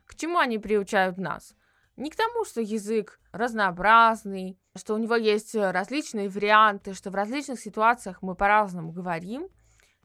к 0.08 0.16
чему 0.16 0.38
они 0.38 0.58
приучают 0.58 1.18
нас? 1.18 1.54
Не 1.96 2.10
к 2.10 2.16
тому, 2.16 2.44
что 2.44 2.60
язык 2.60 3.20
разнообразный, 3.32 4.58
что 4.76 4.94
у 4.94 4.98
него 4.98 5.16
есть 5.16 5.54
различные 5.54 6.28
варианты, 6.28 6.94
что 6.94 7.10
в 7.10 7.14
различных 7.14 7.60
ситуациях 7.60 8.22
мы 8.22 8.34
по-разному 8.34 8.92
говорим. 8.92 9.48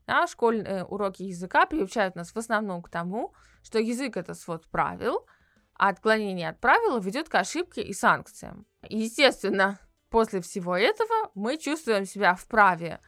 Да, 0.05 0.27
школьные 0.27 0.83
уроки 0.83 1.24
языка 1.24 1.65
приучают 1.65 2.15
нас 2.15 2.31
в 2.31 2.38
основном 2.38 2.81
к 2.81 2.89
тому, 2.89 3.33
что 3.63 3.79
язык 3.79 4.17
это 4.17 4.33
свод 4.33 4.67
правил, 4.69 5.25
а 5.75 5.89
отклонение 5.89 6.50
от 6.50 6.60
правила 6.60 7.00
ведет 7.00 7.29
к 7.29 7.36
ошибке 7.36 7.81
и 7.81 7.93
санкциям. 7.93 8.65
И, 8.89 8.98
естественно, 8.98 9.79
после 10.10 10.41
всего 10.41 10.75
этого 10.75 11.31
мы 11.36 11.57
чувствуем 11.57 12.05
себя 12.05 12.36
вправе 12.36 13.00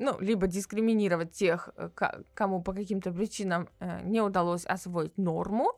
ну, 0.00 0.18
либо 0.18 0.46
дискриминировать 0.46 1.32
тех, 1.32 1.68
кому 2.34 2.62
по 2.62 2.72
каким-то 2.72 3.12
причинам 3.12 3.68
э, 3.80 4.00
не 4.02 4.22
удалось 4.22 4.64
освоить 4.64 5.18
норму, 5.18 5.74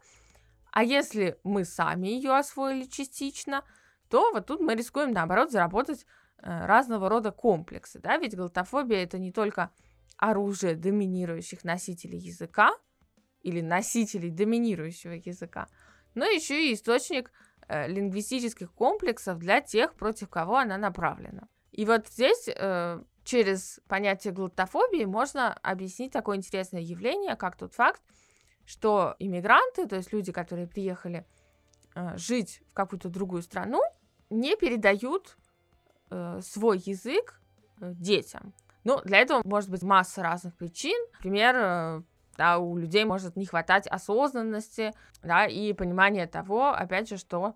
А 0.72 0.82
если 0.82 1.38
мы 1.44 1.64
сами 1.64 2.08
ее 2.08 2.34
освоили 2.36 2.84
частично, 2.84 3.62
то 4.08 4.32
вот 4.32 4.46
тут 4.46 4.60
мы 4.60 4.74
рискуем, 4.74 5.12
наоборот, 5.12 5.52
заработать 5.52 6.06
э, 6.38 6.66
разного 6.66 7.08
рода 7.08 7.30
комплексы, 7.30 8.00
да, 8.00 8.16
ведь 8.16 8.34
глотофобия 8.34 9.04
это 9.04 9.18
не 9.18 9.32
только 9.32 9.70
оружие 10.16 10.74
доминирующих 10.74 11.64
носителей 11.64 12.18
языка 12.18 12.72
или 13.42 13.60
носителей 13.60 14.30
доминирующего 14.30 15.12
языка, 15.12 15.68
но 16.14 16.24
еще 16.24 16.70
и 16.70 16.74
источник 16.74 17.30
э, 17.68 17.86
лингвистических 17.88 18.72
комплексов 18.72 19.38
для 19.38 19.60
тех, 19.60 19.94
против 19.94 20.30
кого 20.30 20.56
она 20.56 20.78
направлена. 20.78 21.48
И 21.70 21.84
вот 21.84 22.08
здесь 22.08 22.48
э, 22.48 23.02
через 23.24 23.80
понятие 23.88 24.32
глотофобии 24.32 25.04
можно 25.04 25.52
объяснить 25.52 26.12
такое 26.12 26.38
интересное 26.38 26.80
явление, 26.80 27.36
как 27.36 27.56
тот 27.56 27.74
факт, 27.74 28.00
что 28.64 29.16
иммигранты, 29.18 29.86
то 29.86 29.96
есть 29.96 30.12
люди, 30.12 30.32
которые 30.32 30.66
приехали 30.66 31.26
э, 31.94 32.16
жить 32.16 32.62
в 32.68 32.74
какую-то 32.74 33.08
другую 33.08 33.42
страну, 33.42 33.82
не 34.30 34.56
передают 34.56 35.36
э, 36.10 36.40
свой 36.42 36.78
язык 36.78 37.40
э, 37.80 37.92
детям. 37.94 38.54
Ну, 38.84 39.00
для 39.04 39.18
этого 39.18 39.42
может 39.44 39.70
быть 39.70 39.82
масса 39.82 40.22
разных 40.22 40.56
причин. 40.56 40.96
Например, 41.14 41.54
э, 41.56 42.02
да, 42.36 42.58
у 42.58 42.76
людей 42.76 43.04
может 43.04 43.36
не 43.36 43.46
хватать 43.46 43.86
осознанности, 43.86 44.92
да, 45.22 45.46
и 45.46 45.72
понимания 45.72 46.26
того, 46.26 46.70
опять 46.70 47.08
же, 47.08 47.16
что 47.16 47.54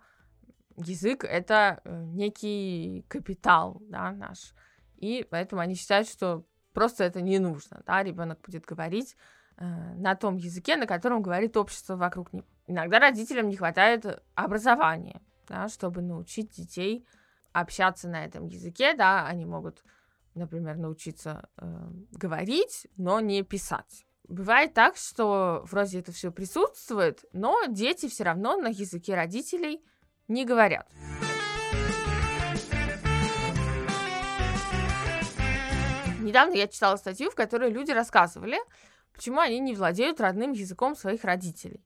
язык 0.77 1.25
это 1.25 1.81
э, 1.85 2.05
некий 2.13 3.05
капитал, 3.09 3.79
да, 3.89 4.13
наш. 4.13 4.55
И 4.97 5.27
поэтому 5.31 5.61
они 5.61 5.75
считают, 5.75 6.09
что 6.09 6.45
просто 6.73 7.05
это 7.05 7.21
не 7.21 7.39
нужно, 7.39 7.83
да, 7.87 8.03
ребенок 8.03 8.41
будет 8.43 8.65
говорить 8.65 9.17
на 9.59 10.15
том 10.15 10.37
языке, 10.37 10.77
на 10.77 10.87
котором 10.87 11.23
говорит 11.23 11.57
общество 11.57 11.97
вокруг 11.97 12.33
него. 12.33 12.47
Иногда 12.67 12.99
родителям 12.99 13.49
не 13.49 13.57
хватает 13.57 14.23
образования, 14.35 15.23
да, 15.49 15.69
чтобы 15.69 16.03
научить 16.03 16.51
детей 16.51 17.07
общаться 17.53 18.09
на 18.09 18.25
этом 18.25 18.47
языке, 18.47 18.95
да, 18.95 19.27
они 19.27 19.47
могут, 19.47 19.83
например, 20.35 20.77
научиться 20.77 21.49
э, 21.57 21.67
говорить, 22.13 22.87
но 22.97 23.21
не 23.21 23.43
писать. 23.43 24.05
Бывает 24.29 24.75
так, 24.75 24.97
что 24.97 25.63
вроде 25.65 26.01
это 26.01 26.13
все 26.13 26.33
присутствует, 26.33 27.25
но 27.33 27.65
дети 27.69 28.09
все 28.09 28.25
равно 28.25 28.57
на 28.57 28.69
языке 28.69 29.15
родителей 29.15 29.83
не 30.29 30.45
говорят. 30.45 30.91
Недавно 36.21 36.55
я 36.55 36.67
читала 36.67 36.97
статью, 36.97 37.31
в 37.31 37.37
которой 37.37 37.71
люди 37.71 37.93
рассказывали, 37.93 38.59
почему 39.17 39.41
они 39.41 39.59
не 39.59 39.75
владеют 39.75 40.21
родным 40.21 40.53
языком 40.53 40.95
своих 40.95 41.25
родителей. 41.25 41.85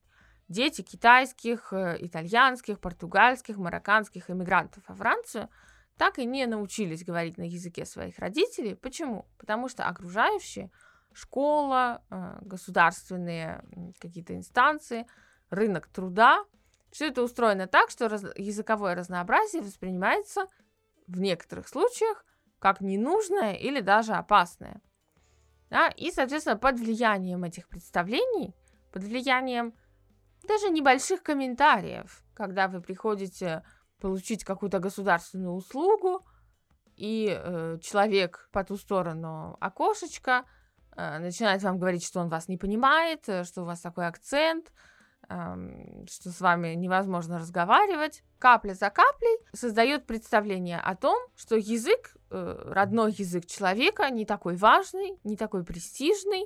Дети 0.49 0.81
китайских, 0.81 1.71
э, 1.71 1.97
итальянских, 2.01 2.79
португальских, 2.79 3.57
марокканских 3.57 4.29
иммигрантов 4.29 4.83
во 4.87 4.95
Францию 4.95 5.49
так 5.97 6.19
и 6.19 6.25
не 6.25 6.45
научились 6.45 7.05
говорить 7.05 7.37
на 7.37 7.43
языке 7.43 7.85
своих 7.85 8.19
родителей. 8.19 8.75
Почему? 8.75 9.25
Потому 9.37 9.69
что 9.69 9.87
окружающие, 9.87 10.69
школа, 11.13 12.03
э, 12.09 12.39
государственные 12.41 13.63
какие-то 13.99 14.35
инстанции, 14.35 15.07
рынок 15.49 15.87
труда, 15.87 16.43
все 16.91 17.07
это 17.07 17.23
устроено 17.23 17.67
так, 17.67 17.89
что 17.89 18.09
раз- 18.09 18.35
языковое 18.35 18.95
разнообразие 18.95 19.61
воспринимается 19.61 20.47
в 21.07 21.19
некоторых 21.19 21.69
случаях 21.69 22.25
как 22.59 22.81
ненужное 22.81 23.53
или 23.53 23.79
даже 23.79 24.13
опасное. 24.13 24.81
Да? 25.71 25.87
И, 25.87 26.11
соответственно, 26.11 26.57
под 26.57 26.79
влиянием 26.79 27.43
этих 27.45 27.67
представлений, 27.69 28.53
под 28.91 29.03
влиянием 29.03 29.73
даже 30.47 30.69
небольших 30.69 31.23
комментариев, 31.23 32.23
когда 32.33 32.67
вы 32.67 32.81
приходите 32.81 33.63
получить 33.99 34.43
какую-то 34.43 34.79
государственную 34.79 35.53
услугу, 35.53 36.25
и 36.97 37.33
э, 37.33 37.77
человек 37.81 38.49
по 38.51 38.63
ту 38.65 38.75
сторону 38.75 39.55
окошечка 39.61 40.43
э, 40.95 41.19
начинает 41.19 41.63
вам 41.63 41.79
говорить, 41.79 42.05
что 42.05 42.19
он 42.19 42.27
вас 42.27 42.49
не 42.49 42.57
понимает, 42.57 43.29
э, 43.29 43.45
что 43.45 43.61
у 43.61 43.65
вас 43.65 43.79
такой 43.79 44.07
акцент, 44.07 44.71
что 45.27 46.29
с 46.29 46.41
вами 46.41 46.73
невозможно 46.73 47.37
разговаривать, 47.37 48.23
капля 48.37 48.73
за 48.73 48.89
каплей 48.89 49.37
создает 49.53 50.05
представление 50.05 50.79
о 50.79 50.95
том, 50.95 51.17
что 51.35 51.55
язык, 51.55 52.15
э, 52.15 52.19
родной 52.31 53.11
язык 53.11 53.45
человека 53.45 54.09
не 54.09 54.25
такой 54.25 54.55
важный, 54.55 55.19
не 55.23 55.37
такой 55.37 55.63
престижный, 55.63 56.45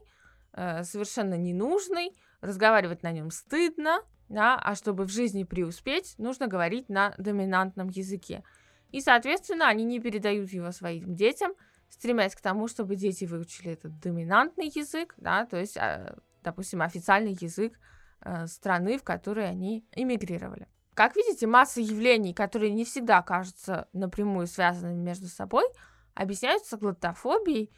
э, 0.54 0.84
совершенно 0.84 1.36
ненужный, 1.36 2.16
разговаривать 2.42 3.04
на 3.04 3.12
нем 3.12 3.32
стыдно, 3.32 4.02
да, 4.30 4.56
а 4.56 4.76
чтобы 4.76 5.06
в 5.06 5.10
жизни 5.10 5.44
преуспеть, 5.44 6.16
нужно 6.18 6.48
говорить 6.48 6.90
на 6.90 7.14
доминантном 7.18 7.90
языке. 7.90 8.44
И, 8.92 9.02
соответственно, 9.02 9.68
они 9.68 9.84
не 9.84 10.00
передают 10.00 10.52
его 10.52 10.72
своим 10.72 11.16
детям, 11.16 11.54
стремясь 11.90 12.36
к 12.36 12.42
тому, 12.42 12.68
чтобы 12.68 12.96
дети 12.96 13.26
выучили 13.26 13.72
этот 13.72 14.00
доминантный 14.00 14.72
язык, 14.74 15.14
да, 15.18 15.46
то 15.46 15.58
есть, 15.58 15.78
а, 15.78 16.18
допустим, 16.44 16.82
официальный 16.82 17.38
язык 17.40 17.78
Э, 18.26 18.48
страны, 18.48 18.98
в 18.98 19.04
которой 19.04 19.48
они 19.48 19.86
эмигрировали. 19.92 20.68
Как 20.96 21.18
видите, 21.18 21.46
масса 21.46 21.82
явлений, 21.82 22.34
которые 22.34 22.72
не 22.72 22.86
всегда 22.86 23.22
кажутся 23.22 23.90
напрямую 23.92 24.48
связанными 24.48 25.02
между 25.02 25.28
собой, 25.28 25.66
объясняются 26.14 26.78
глотофобией 26.78 27.70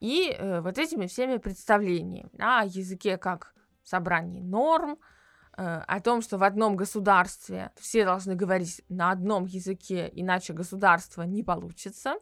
и 0.00 0.34
э, 0.36 0.60
вот 0.60 0.76
этими 0.76 1.06
всеми 1.06 1.36
представлениями 1.36 2.28
о 2.36 2.64
языке 2.64 3.16
как 3.16 3.54
собрании 3.84 4.40
норм, 4.40 4.98
э, 5.56 5.62
о 5.62 6.00
том, 6.00 6.20
что 6.20 6.36
в 6.36 6.42
одном 6.42 6.74
государстве 6.74 7.70
все 7.76 8.04
должны 8.04 8.34
говорить 8.34 8.82
на 8.88 9.12
одном 9.12 9.44
языке, 9.44 10.10
иначе 10.12 10.52
государство 10.52 11.22
не 11.22 11.44
получится, 11.44 12.16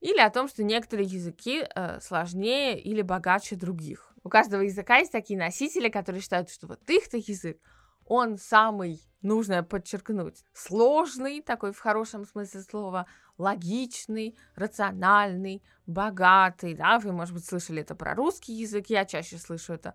или 0.00 0.20
о 0.20 0.28
том, 0.28 0.48
что 0.48 0.64
некоторые 0.64 1.08
языки 1.08 1.64
э, 1.74 2.00
сложнее 2.00 2.78
или 2.78 3.00
богаче 3.00 3.56
других. 3.56 4.12
У 4.22 4.28
каждого 4.28 4.60
языка 4.60 4.98
есть 4.98 5.12
такие 5.12 5.38
носители, 5.38 5.88
которые 5.88 6.20
считают, 6.20 6.50
что 6.50 6.66
вот 6.66 6.80
их-то 6.90 7.16
язык, 7.16 7.58
он 8.06 8.38
самый, 8.38 9.02
нужно 9.20 9.62
подчеркнуть, 9.62 10.44
сложный, 10.52 11.42
такой 11.42 11.72
в 11.72 11.78
хорошем 11.78 12.24
смысле 12.24 12.60
слова, 12.62 13.06
логичный, 13.36 14.38
рациональный, 14.54 15.62
богатый, 15.86 16.74
да, 16.74 16.98
вы, 16.98 17.12
может 17.12 17.34
быть, 17.34 17.44
слышали 17.44 17.82
это 17.82 17.94
про 17.94 18.14
русский 18.14 18.54
язык, 18.54 18.86
я 18.88 19.04
чаще 19.04 19.38
слышу 19.38 19.74
это 19.74 19.94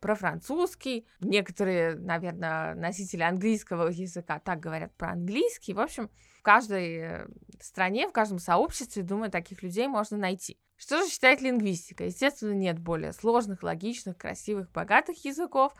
про 0.00 0.16
французский, 0.16 1.06
некоторые, 1.20 1.94
наверное, 1.94 2.74
носители 2.74 3.22
английского 3.22 3.88
языка 3.88 4.38
так 4.38 4.60
говорят 4.60 4.94
про 4.96 5.12
английский, 5.12 5.72
в 5.72 5.80
общем, 5.80 6.10
в 6.38 6.42
каждой 6.42 6.96
э, 6.96 7.26
стране, 7.58 8.06
в 8.06 8.12
каждом 8.12 8.38
сообществе, 8.38 9.02
думаю, 9.02 9.30
таких 9.30 9.62
людей 9.62 9.86
можно 9.86 10.18
найти. 10.18 10.58
Что 10.76 11.02
же 11.02 11.08
считает 11.08 11.40
лингвистика? 11.40 12.04
Естественно, 12.04 12.52
нет 12.52 12.78
более 12.78 13.14
сложных, 13.14 13.62
логичных, 13.62 14.18
красивых, 14.18 14.70
богатых 14.72 15.24
языков. 15.24 15.72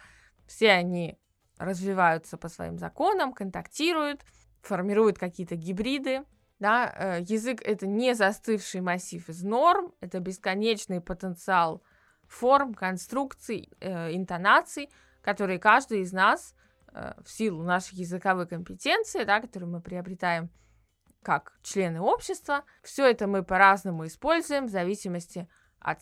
Все 0.46 0.70
они 0.70 1.18
развиваются 1.58 2.36
по 2.36 2.48
своим 2.48 2.78
законам, 2.78 3.32
контактируют, 3.32 4.22
формируют 4.62 5.18
какие-то 5.18 5.56
гибриды. 5.56 6.24
Да? 6.58 6.92
Э, 6.96 7.20
язык— 7.20 7.60
это 7.64 7.86
не 7.86 8.14
застывший 8.14 8.80
массив 8.80 9.28
из 9.28 9.42
норм, 9.42 9.92
это 10.00 10.20
бесконечный 10.20 11.00
потенциал 11.00 11.82
форм, 12.26 12.74
конструкций, 12.74 13.70
э, 13.80 14.14
интонаций, 14.14 14.90
которые 15.20 15.58
каждый 15.58 16.00
из 16.00 16.12
нас 16.12 16.54
э, 16.92 17.12
в 17.24 17.30
силу 17.30 17.62
нашей 17.62 17.96
языковой 17.96 18.46
компетенции, 18.46 19.24
да, 19.24 19.40
которую 19.40 19.70
мы 19.70 19.80
приобретаем 19.80 20.50
как 21.22 21.54
члены 21.62 22.00
общества. 22.00 22.64
Все 22.82 23.10
это 23.10 23.26
мы 23.26 23.42
по-разному 23.42 24.06
используем 24.06 24.66
в 24.66 24.70
зависимости 24.70 25.40
от 25.40 25.48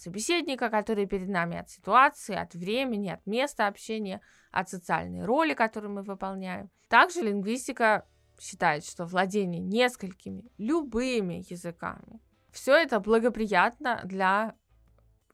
собеседника, 0.01 0.71
который 0.71 1.07
перед 1.07 1.29
нами, 1.29 1.59
от 1.59 1.69
ситуации, 1.69 2.37
от 2.37 2.55
времени, 2.55 3.09
от 3.09 3.27
места 3.27 3.67
общения, 3.67 4.21
от 4.53 4.69
социальной 4.69 5.25
роли, 5.25 5.55
которую 5.55 5.93
мы 5.93 6.03
выполняем. 6.03 6.71
Также 6.89 7.23
лингвистика 7.23 8.07
считает, 8.41 8.85
что 8.85 9.05
владение 9.05 9.61
несколькими, 9.61 10.51
любыми 10.57 11.45
языками, 11.51 12.21
все 12.53 12.77
это 12.77 13.01
благоприятно 13.01 14.01
для 14.05 14.55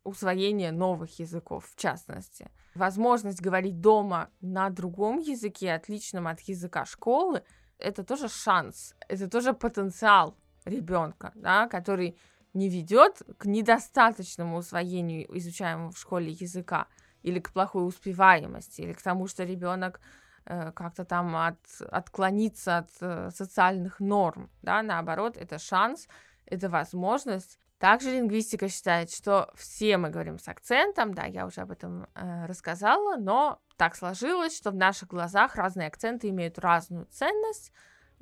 усвоения 0.05 0.73
новых 0.73 1.19
языков, 1.19 1.69
в 1.71 1.79
частности. 1.79 2.51
Возможность 2.75 3.43
говорить 3.43 3.81
дома 3.81 4.31
на 4.41 4.71
другом 4.71 5.19
языке, 5.19 5.73
отличном 5.73 6.27
от 6.27 6.41
языка 6.41 6.85
школы, 6.85 7.43
это 7.79 8.05
тоже 8.05 8.29
шанс, 8.29 8.95
это 9.09 9.29
тоже 9.29 9.53
потенциал 9.53 10.37
ребенка, 10.65 11.33
да, 11.35 11.69
который 11.69 12.19
не 12.55 12.69
ведет 12.69 13.23
к 13.39 13.47
недостаточному 13.47 14.59
усвоению 14.59 15.27
изучаемого 15.39 15.93
в 15.93 15.99
школе 15.99 16.33
языка 16.33 16.87
или 17.23 17.41
к 17.41 17.53
плохой 17.53 17.87
успеваемости, 17.87 18.83
или 18.83 18.93
к 18.93 19.03
тому, 19.03 19.27
что 19.27 19.45
ребенок 19.45 20.01
э, 20.45 20.73
как-то 20.73 21.05
там 21.05 21.37
от, 21.37 21.59
отклонится 21.91 22.79
от 22.79 22.91
э, 23.01 23.31
социальных 23.35 24.01
норм, 24.01 24.51
да, 24.63 24.83
наоборот, 24.83 25.37
это 25.37 25.59
шанс, 25.59 26.09
это 26.47 26.69
возможность. 26.69 27.59
Также 27.79 28.11
лингвистика 28.11 28.69
считает, 28.69 29.13
что 29.13 29.53
все 29.55 29.99
мы 29.99 30.11
говорим 30.11 30.39
с 30.39 30.49
акцентом, 30.49 31.15
да, 31.15 31.27
я 31.27 31.47
уже 31.47 31.61
об 31.61 31.71
этом 31.71 32.09
э, 32.15 32.47
рассказала, 32.47 33.17
но 33.17 33.61
так 33.77 33.95
сложилось, 33.95 34.57
что 34.57 34.73
в 34.73 34.75
наших 34.75 35.09
глазах 35.09 35.55
разные 35.55 35.87
акценты 35.87 36.29
имеют 36.29 36.59
разную 36.59 37.07
ценность, 37.07 37.73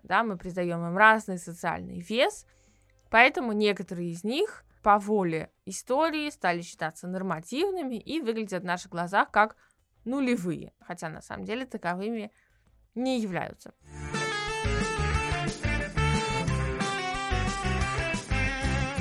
да, 0.02 0.22
мы 0.22 0.36
придаем 0.36 0.86
им 0.86 0.96
разный 0.96 1.38
социальный 1.38 2.00
вес, 2.00 2.46
поэтому 3.10 3.52
некоторые 3.52 4.10
из 4.10 4.24
них 4.24 4.64
по 4.82 4.98
воле 4.98 5.50
истории 5.64 6.30
стали 6.30 6.62
считаться 6.62 7.08
нормативными 7.08 7.96
и 7.96 8.20
выглядят 8.20 8.62
в 8.62 8.66
наших 8.66 8.92
глазах 8.92 9.30
как 9.30 9.56
нулевые, 10.04 10.72
хотя 10.80 11.08
на 11.08 11.20
самом 11.20 11.44
деле 11.44 11.66
таковыми 11.66 12.30
не 12.94 13.20
являются. 13.20 13.74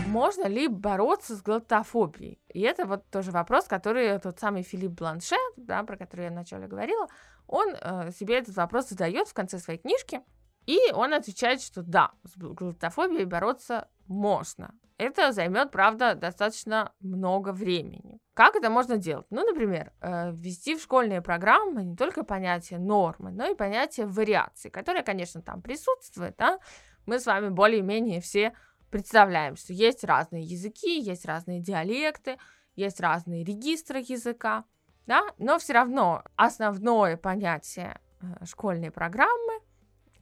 Можно 0.08 0.48
ли 0.48 0.70
бороться 0.70 1.36
с 1.36 1.42
глотофобией? 1.42 2.40
И 2.48 2.62
это 2.62 2.86
вот 2.86 3.06
тоже 3.10 3.32
вопрос, 3.32 3.66
который 3.66 4.18
тот 4.20 4.40
самый 4.40 4.64
Филипп 4.64 4.94
Бланше, 4.94 5.36
да, 5.58 5.84
про 5.84 5.98
который 5.98 6.26
я 6.26 6.32
вначале 6.32 6.68
говорила, 6.68 7.10
он 7.48 7.76
э, 7.76 8.12
себе 8.12 8.38
этот 8.38 8.56
вопрос 8.56 8.88
задает 8.88 9.28
в 9.28 9.34
конце 9.34 9.60
своей 9.60 9.78
книжки, 9.78 10.22
и 10.66 10.80
он 10.94 11.14
отвечает, 11.14 11.62
что 11.62 11.84
да, 11.84 12.12
с 12.24 12.38
глотофобией 12.38 13.26
бороться 13.26 13.88
можно. 14.08 14.74
Это 14.98 15.34
займет, 15.34 15.72
правда, 15.72 16.16
достаточно 16.16 16.94
много 17.02 17.52
времени. 17.52 18.20
Как 18.34 18.56
это 18.56 18.70
можно 18.70 18.98
делать? 18.98 19.26
Ну, 19.30 19.46
например, 19.46 19.92
э, 20.00 20.32
ввести 20.32 20.76
в 20.76 20.82
школьные 20.82 21.22
программы 21.22 21.84
не 21.84 21.98
только 21.98 22.24
понятие 22.24 22.80
нормы, 22.80 23.32
но 23.32 23.46
и 23.46 23.56
понятие 23.56 24.08
вариации, 24.08 24.70
которое, 24.70 25.04
конечно, 25.04 25.42
там 25.42 25.62
присутствует, 25.62 26.36
да? 26.38 26.60
Мы 27.06 27.20
с 27.20 27.26
вами 27.26 27.50
более-менее 27.50 28.22
все 28.22 28.54
представляем, 28.90 29.58
что 29.58 29.74
есть 29.74 30.06
разные 30.06 30.44
языки, 30.44 31.00
есть 31.00 31.26
разные 31.26 31.60
диалекты, 31.60 32.38
есть 32.76 33.02
разные 33.02 33.44
регистры 33.44 34.00
языка, 34.00 34.64
да? 35.08 35.24
Но 35.38 35.60
все 35.60 35.74
равно 35.74 36.24
основное 36.38 37.18
понятие 37.18 38.00
э, 38.22 38.46
школьной 38.46 38.92
программы 38.92 39.60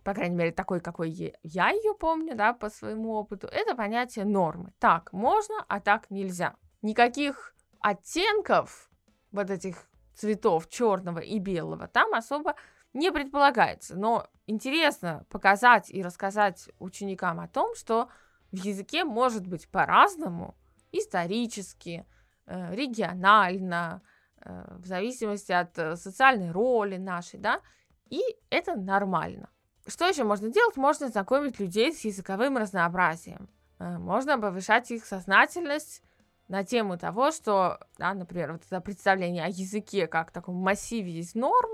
по 0.04 0.14
крайней 0.14 0.36
мере, 0.36 0.52
такой, 0.52 0.80
какой 0.80 1.10
я 1.44 1.70
ее 1.70 1.94
помню, 1.96 2.36
да, 2.36 2.54
по 2.54 2.70
своему 2.70 3.14
опыту, 3.14 3.48
это 3.48 3.76
понятие 3.76 4.26
нормы. 4.26 4.74
Так 4.80 5.14
можно, 5.14 5.66
а 5.68 5.80
так 5.80 6.10
нельзя. 6.10 6.56
Никаких 6.82 7.56
оттенков 7.80 8.90
вот 9.32 9.50
этих 9.50 9.88
цветов 10.14 10.70
черного 10.70 11.20
и 11.20 11.40
белого 11.40 11.88
там 11.88 12.14
особо 12.14 12.56
не 12.94 13.12
предполагается. 13.12 13.98
Но 13.98 14.28
интересно 14.46 15.26
показать 15.30 15.90
и 15.90 16.04
рассказать 16.04 16.70
ученикам 16.80 17.40
о 17.40 17.48
том, 17.48 17.76
что 17.76 18.10
в 18.52 18.58
языке 18.58 19.04
может 19.04 19.48
быть 19.48 19.68
по-разному, 19.70 20.56
исторически, 20.92 22.06
э, 22.46 22.76
регионально, 22.76 24.02
э, 24.42 24.76
в 24.78 24.86
зависимости 24.86 25.52
от 25.52 25.78
э, 25.80 25.96
социальной 25.96 26.52
роли 26.52 26.98
нашей, 26.98 27.40
да, 27.40 27.62
и 28.10 28.22
это 28.52 28.76
нормально. 28.76 29.50
Что 29.86 30.08
еще 30.08 30.24
можно 30.24 30.50
делать? 30.50 30.78
Можно 30.78 31.10
знакомить 31.10 31.60
людей 31.60 31.94
с 31.94 32.06
языковым 32.06 32.58
разнообразием. 32.58 33.50
Э, 33.80 33.98
можно 33.98 34.40
повышать 34.40 34.92
их 34.92 35.06
сознательность 35.06 36.02
на 36.48 36.64
тему 36.64 36.98
того, 36.98 37.32
что, 37.32 37.80
да, 37.98 38.14
например, 38.14 38.54
вот 38.54 38.62
это 38.66 38.82
представление 38.82 39.46
о 39.46 39.50
языке 39.50 40.08
как 40.08 40.32
таком 40.32 40.56
массиве 40.56 41.20
из 41.20 41.36
норм, 41.36 41.72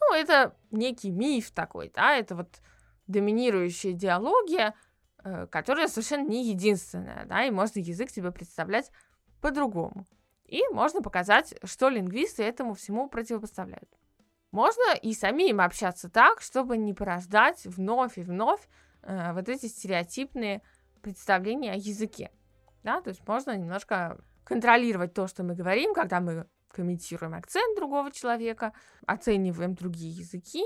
ну, 0.00 0.14
это 0.14 0.54
некий 0.70 1.10
миф 1.10 1.50
такой, 1.50 1.90
да, 1.94 2.14
это 2.14 2.36
вот 2.36 2.60
доминирующая 3.06 3.92
идеология, 3.92 4.74
э, 5.24 5.46
которая 5.50 5.88
совершенно 5.88 6.28
не 6.28 6.44
единственная, 6.50 7.24
да, 7.26 7.44
и 7.44 7.50
можно 7.50 7.80
язык 7.80 8.10
себе 8.10 8.30
представлять 8.30 8.90
по-другому. 9.40 10.06
И 10.44 10.62
можно 10.72 11.02
показать, 11.02 11.54
что 11.64 11.88
лингвисты 11.88 12.42
этому 12.42 12.74
всему 12.74 13.08
противопоставляют. 13.08 13.88
Можно 14.50 14.94
и 14.94 15.12
самим 15.12 15.60
общаться 15.60 16.08
так, 16.08 16.40
чтобы 16.40 16.76
не 16.78 16.94
порождать 16.94 17.66
вновь 17.66 18.16
и 18.16 18.22
вновь 18.22 18.66
э, 19.02 19.32
вот 19.32 19.48
эти 19.48 19.66
стереотипные 19.66 20.62
представления 21.02 21.72
о 21.72 21.76
языке. 21.76 22.30
Да, 22.82 23.00
то 23.00 23.10
есть 23.10 23.26
можно 23.26 23.56
немножко 23.56 24.18
контролировать 24.44 25.12
то, 25.12 25.26
что 25.26 25.42
мы 25.42 25.54
говорим, 25.54 25.92
когда 25.92 26.20
мы 26.20 26.46
комментируем 26.68 27.34
акцент 27.34 27.76
другого 27.76 28.10
человека, 28.10 28.72
оцениваем 29.06 29.74
другие 29.74 30.12
языки, 30.12 30.62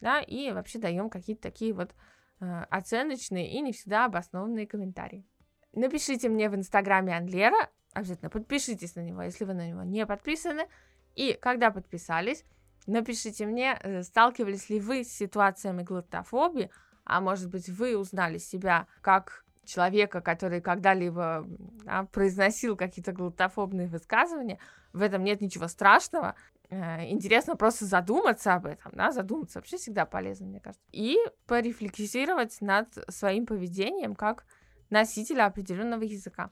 да, 0.00 0.20
и 0.20 0.50
вообще 0.50 0.78
даем 0.78 1.08
какие-то 1.08 1.42
такие 1.42 1.72
вот 1.72 1.94
э, 2.40 2.64
оценочные 2.68 3.50
и 3.50 3.60
не 3.60 3.72
всегда 3.72 4.04
обоснованные 4.06 4.66
комментарии. 4.66 5.26
Напишите 5.72 6.28
мне 6.28 6.50
в 6.50 6.54
инстаграме 6.54 7.16
Анлера, 7.16 7.70
обязательно 7.94 8.28
подпишитесь 8.28 8.94
на 8.94 9.00
него, 9.00 9.22
если 9.22 9.44
вы 9.44 9.54
на 9.54 9.66
него 9.66 9.82
не 9.84 10.04
подписаны, 10.04 10.66
и 11.14 11.34
когда 11.34 11.70
подписались, 11.70 12.44
Напишите 12.86 13.46
мне, 13.46 13.78
э, 13.80 14.02
сталкивались 14.02 14.68
ли 14.68 14.80
вы 14.80 15.04
с 15.04 15.12
ситуациями 15.12 15.82
глотофобии, 15.82 16.70
а 17.04 17.20
может 17.20 17.50
быть 17.50 17.68
вы 17.68 17.96
узнали 17.96 18.38
себя 18.38 18.86
как 19.00 19.44
человека, 19.64 20.20
который 20.20 20.60
когда-либо 20.60 21.46
да, 21.84 22.04
произносил 22.04 22.76
какие-то 22.76 23.12
глотофобные 23.12 23.86
высказывания. 23.86 24.58
В 24.92 25.02
этом 25.02 25.22
нет 25.22 25.40
ничего 25.40 25.68
страшного. 25.68 26.34
Э, 26.68 27.08
интересно 27.08 27.56
просто 27.56 27.84
задуматься 27.84 28.54
об 28.54 28.66
этом, 28.66 28.92
да, 28.94 29.12
задуматься 29.12 29.58
вообще 29.58 29.76
всегда 29.76 30.04
полезно, 30.04 30.46
мне 30.46 30.60
кажется. 30.60 30.84
И 30.90 31.16
порефлексировать 31.46 32.60
над 32.60 32.88
своим 33.08 33.46
поведением 33.46 34.14
как 34.14 34.44
носителя 34.90 35.46
определенного 35.46 36.02
языка. 36.02 36.50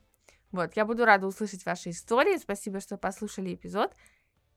Вот, 0.52 0.74
я 0.74 0.84
буду 0.84 1.04
рада 1.04 1.26
услышать 1.26 1.64
ваши 1.64 1.90
истории. 1.90 2.36
Спасибо, 2.36 2.80
что 2.80 2.96
послушали 2.96 3.54
эпизод 3.54 3.94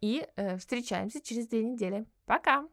и 0.03 0.27
э, 0.35 0.57
встречаемся 0.57 1.21
через 1.21 1.47
две 1.47 1.63
недели. 1.63 2.05
Пока! 2.25 2.65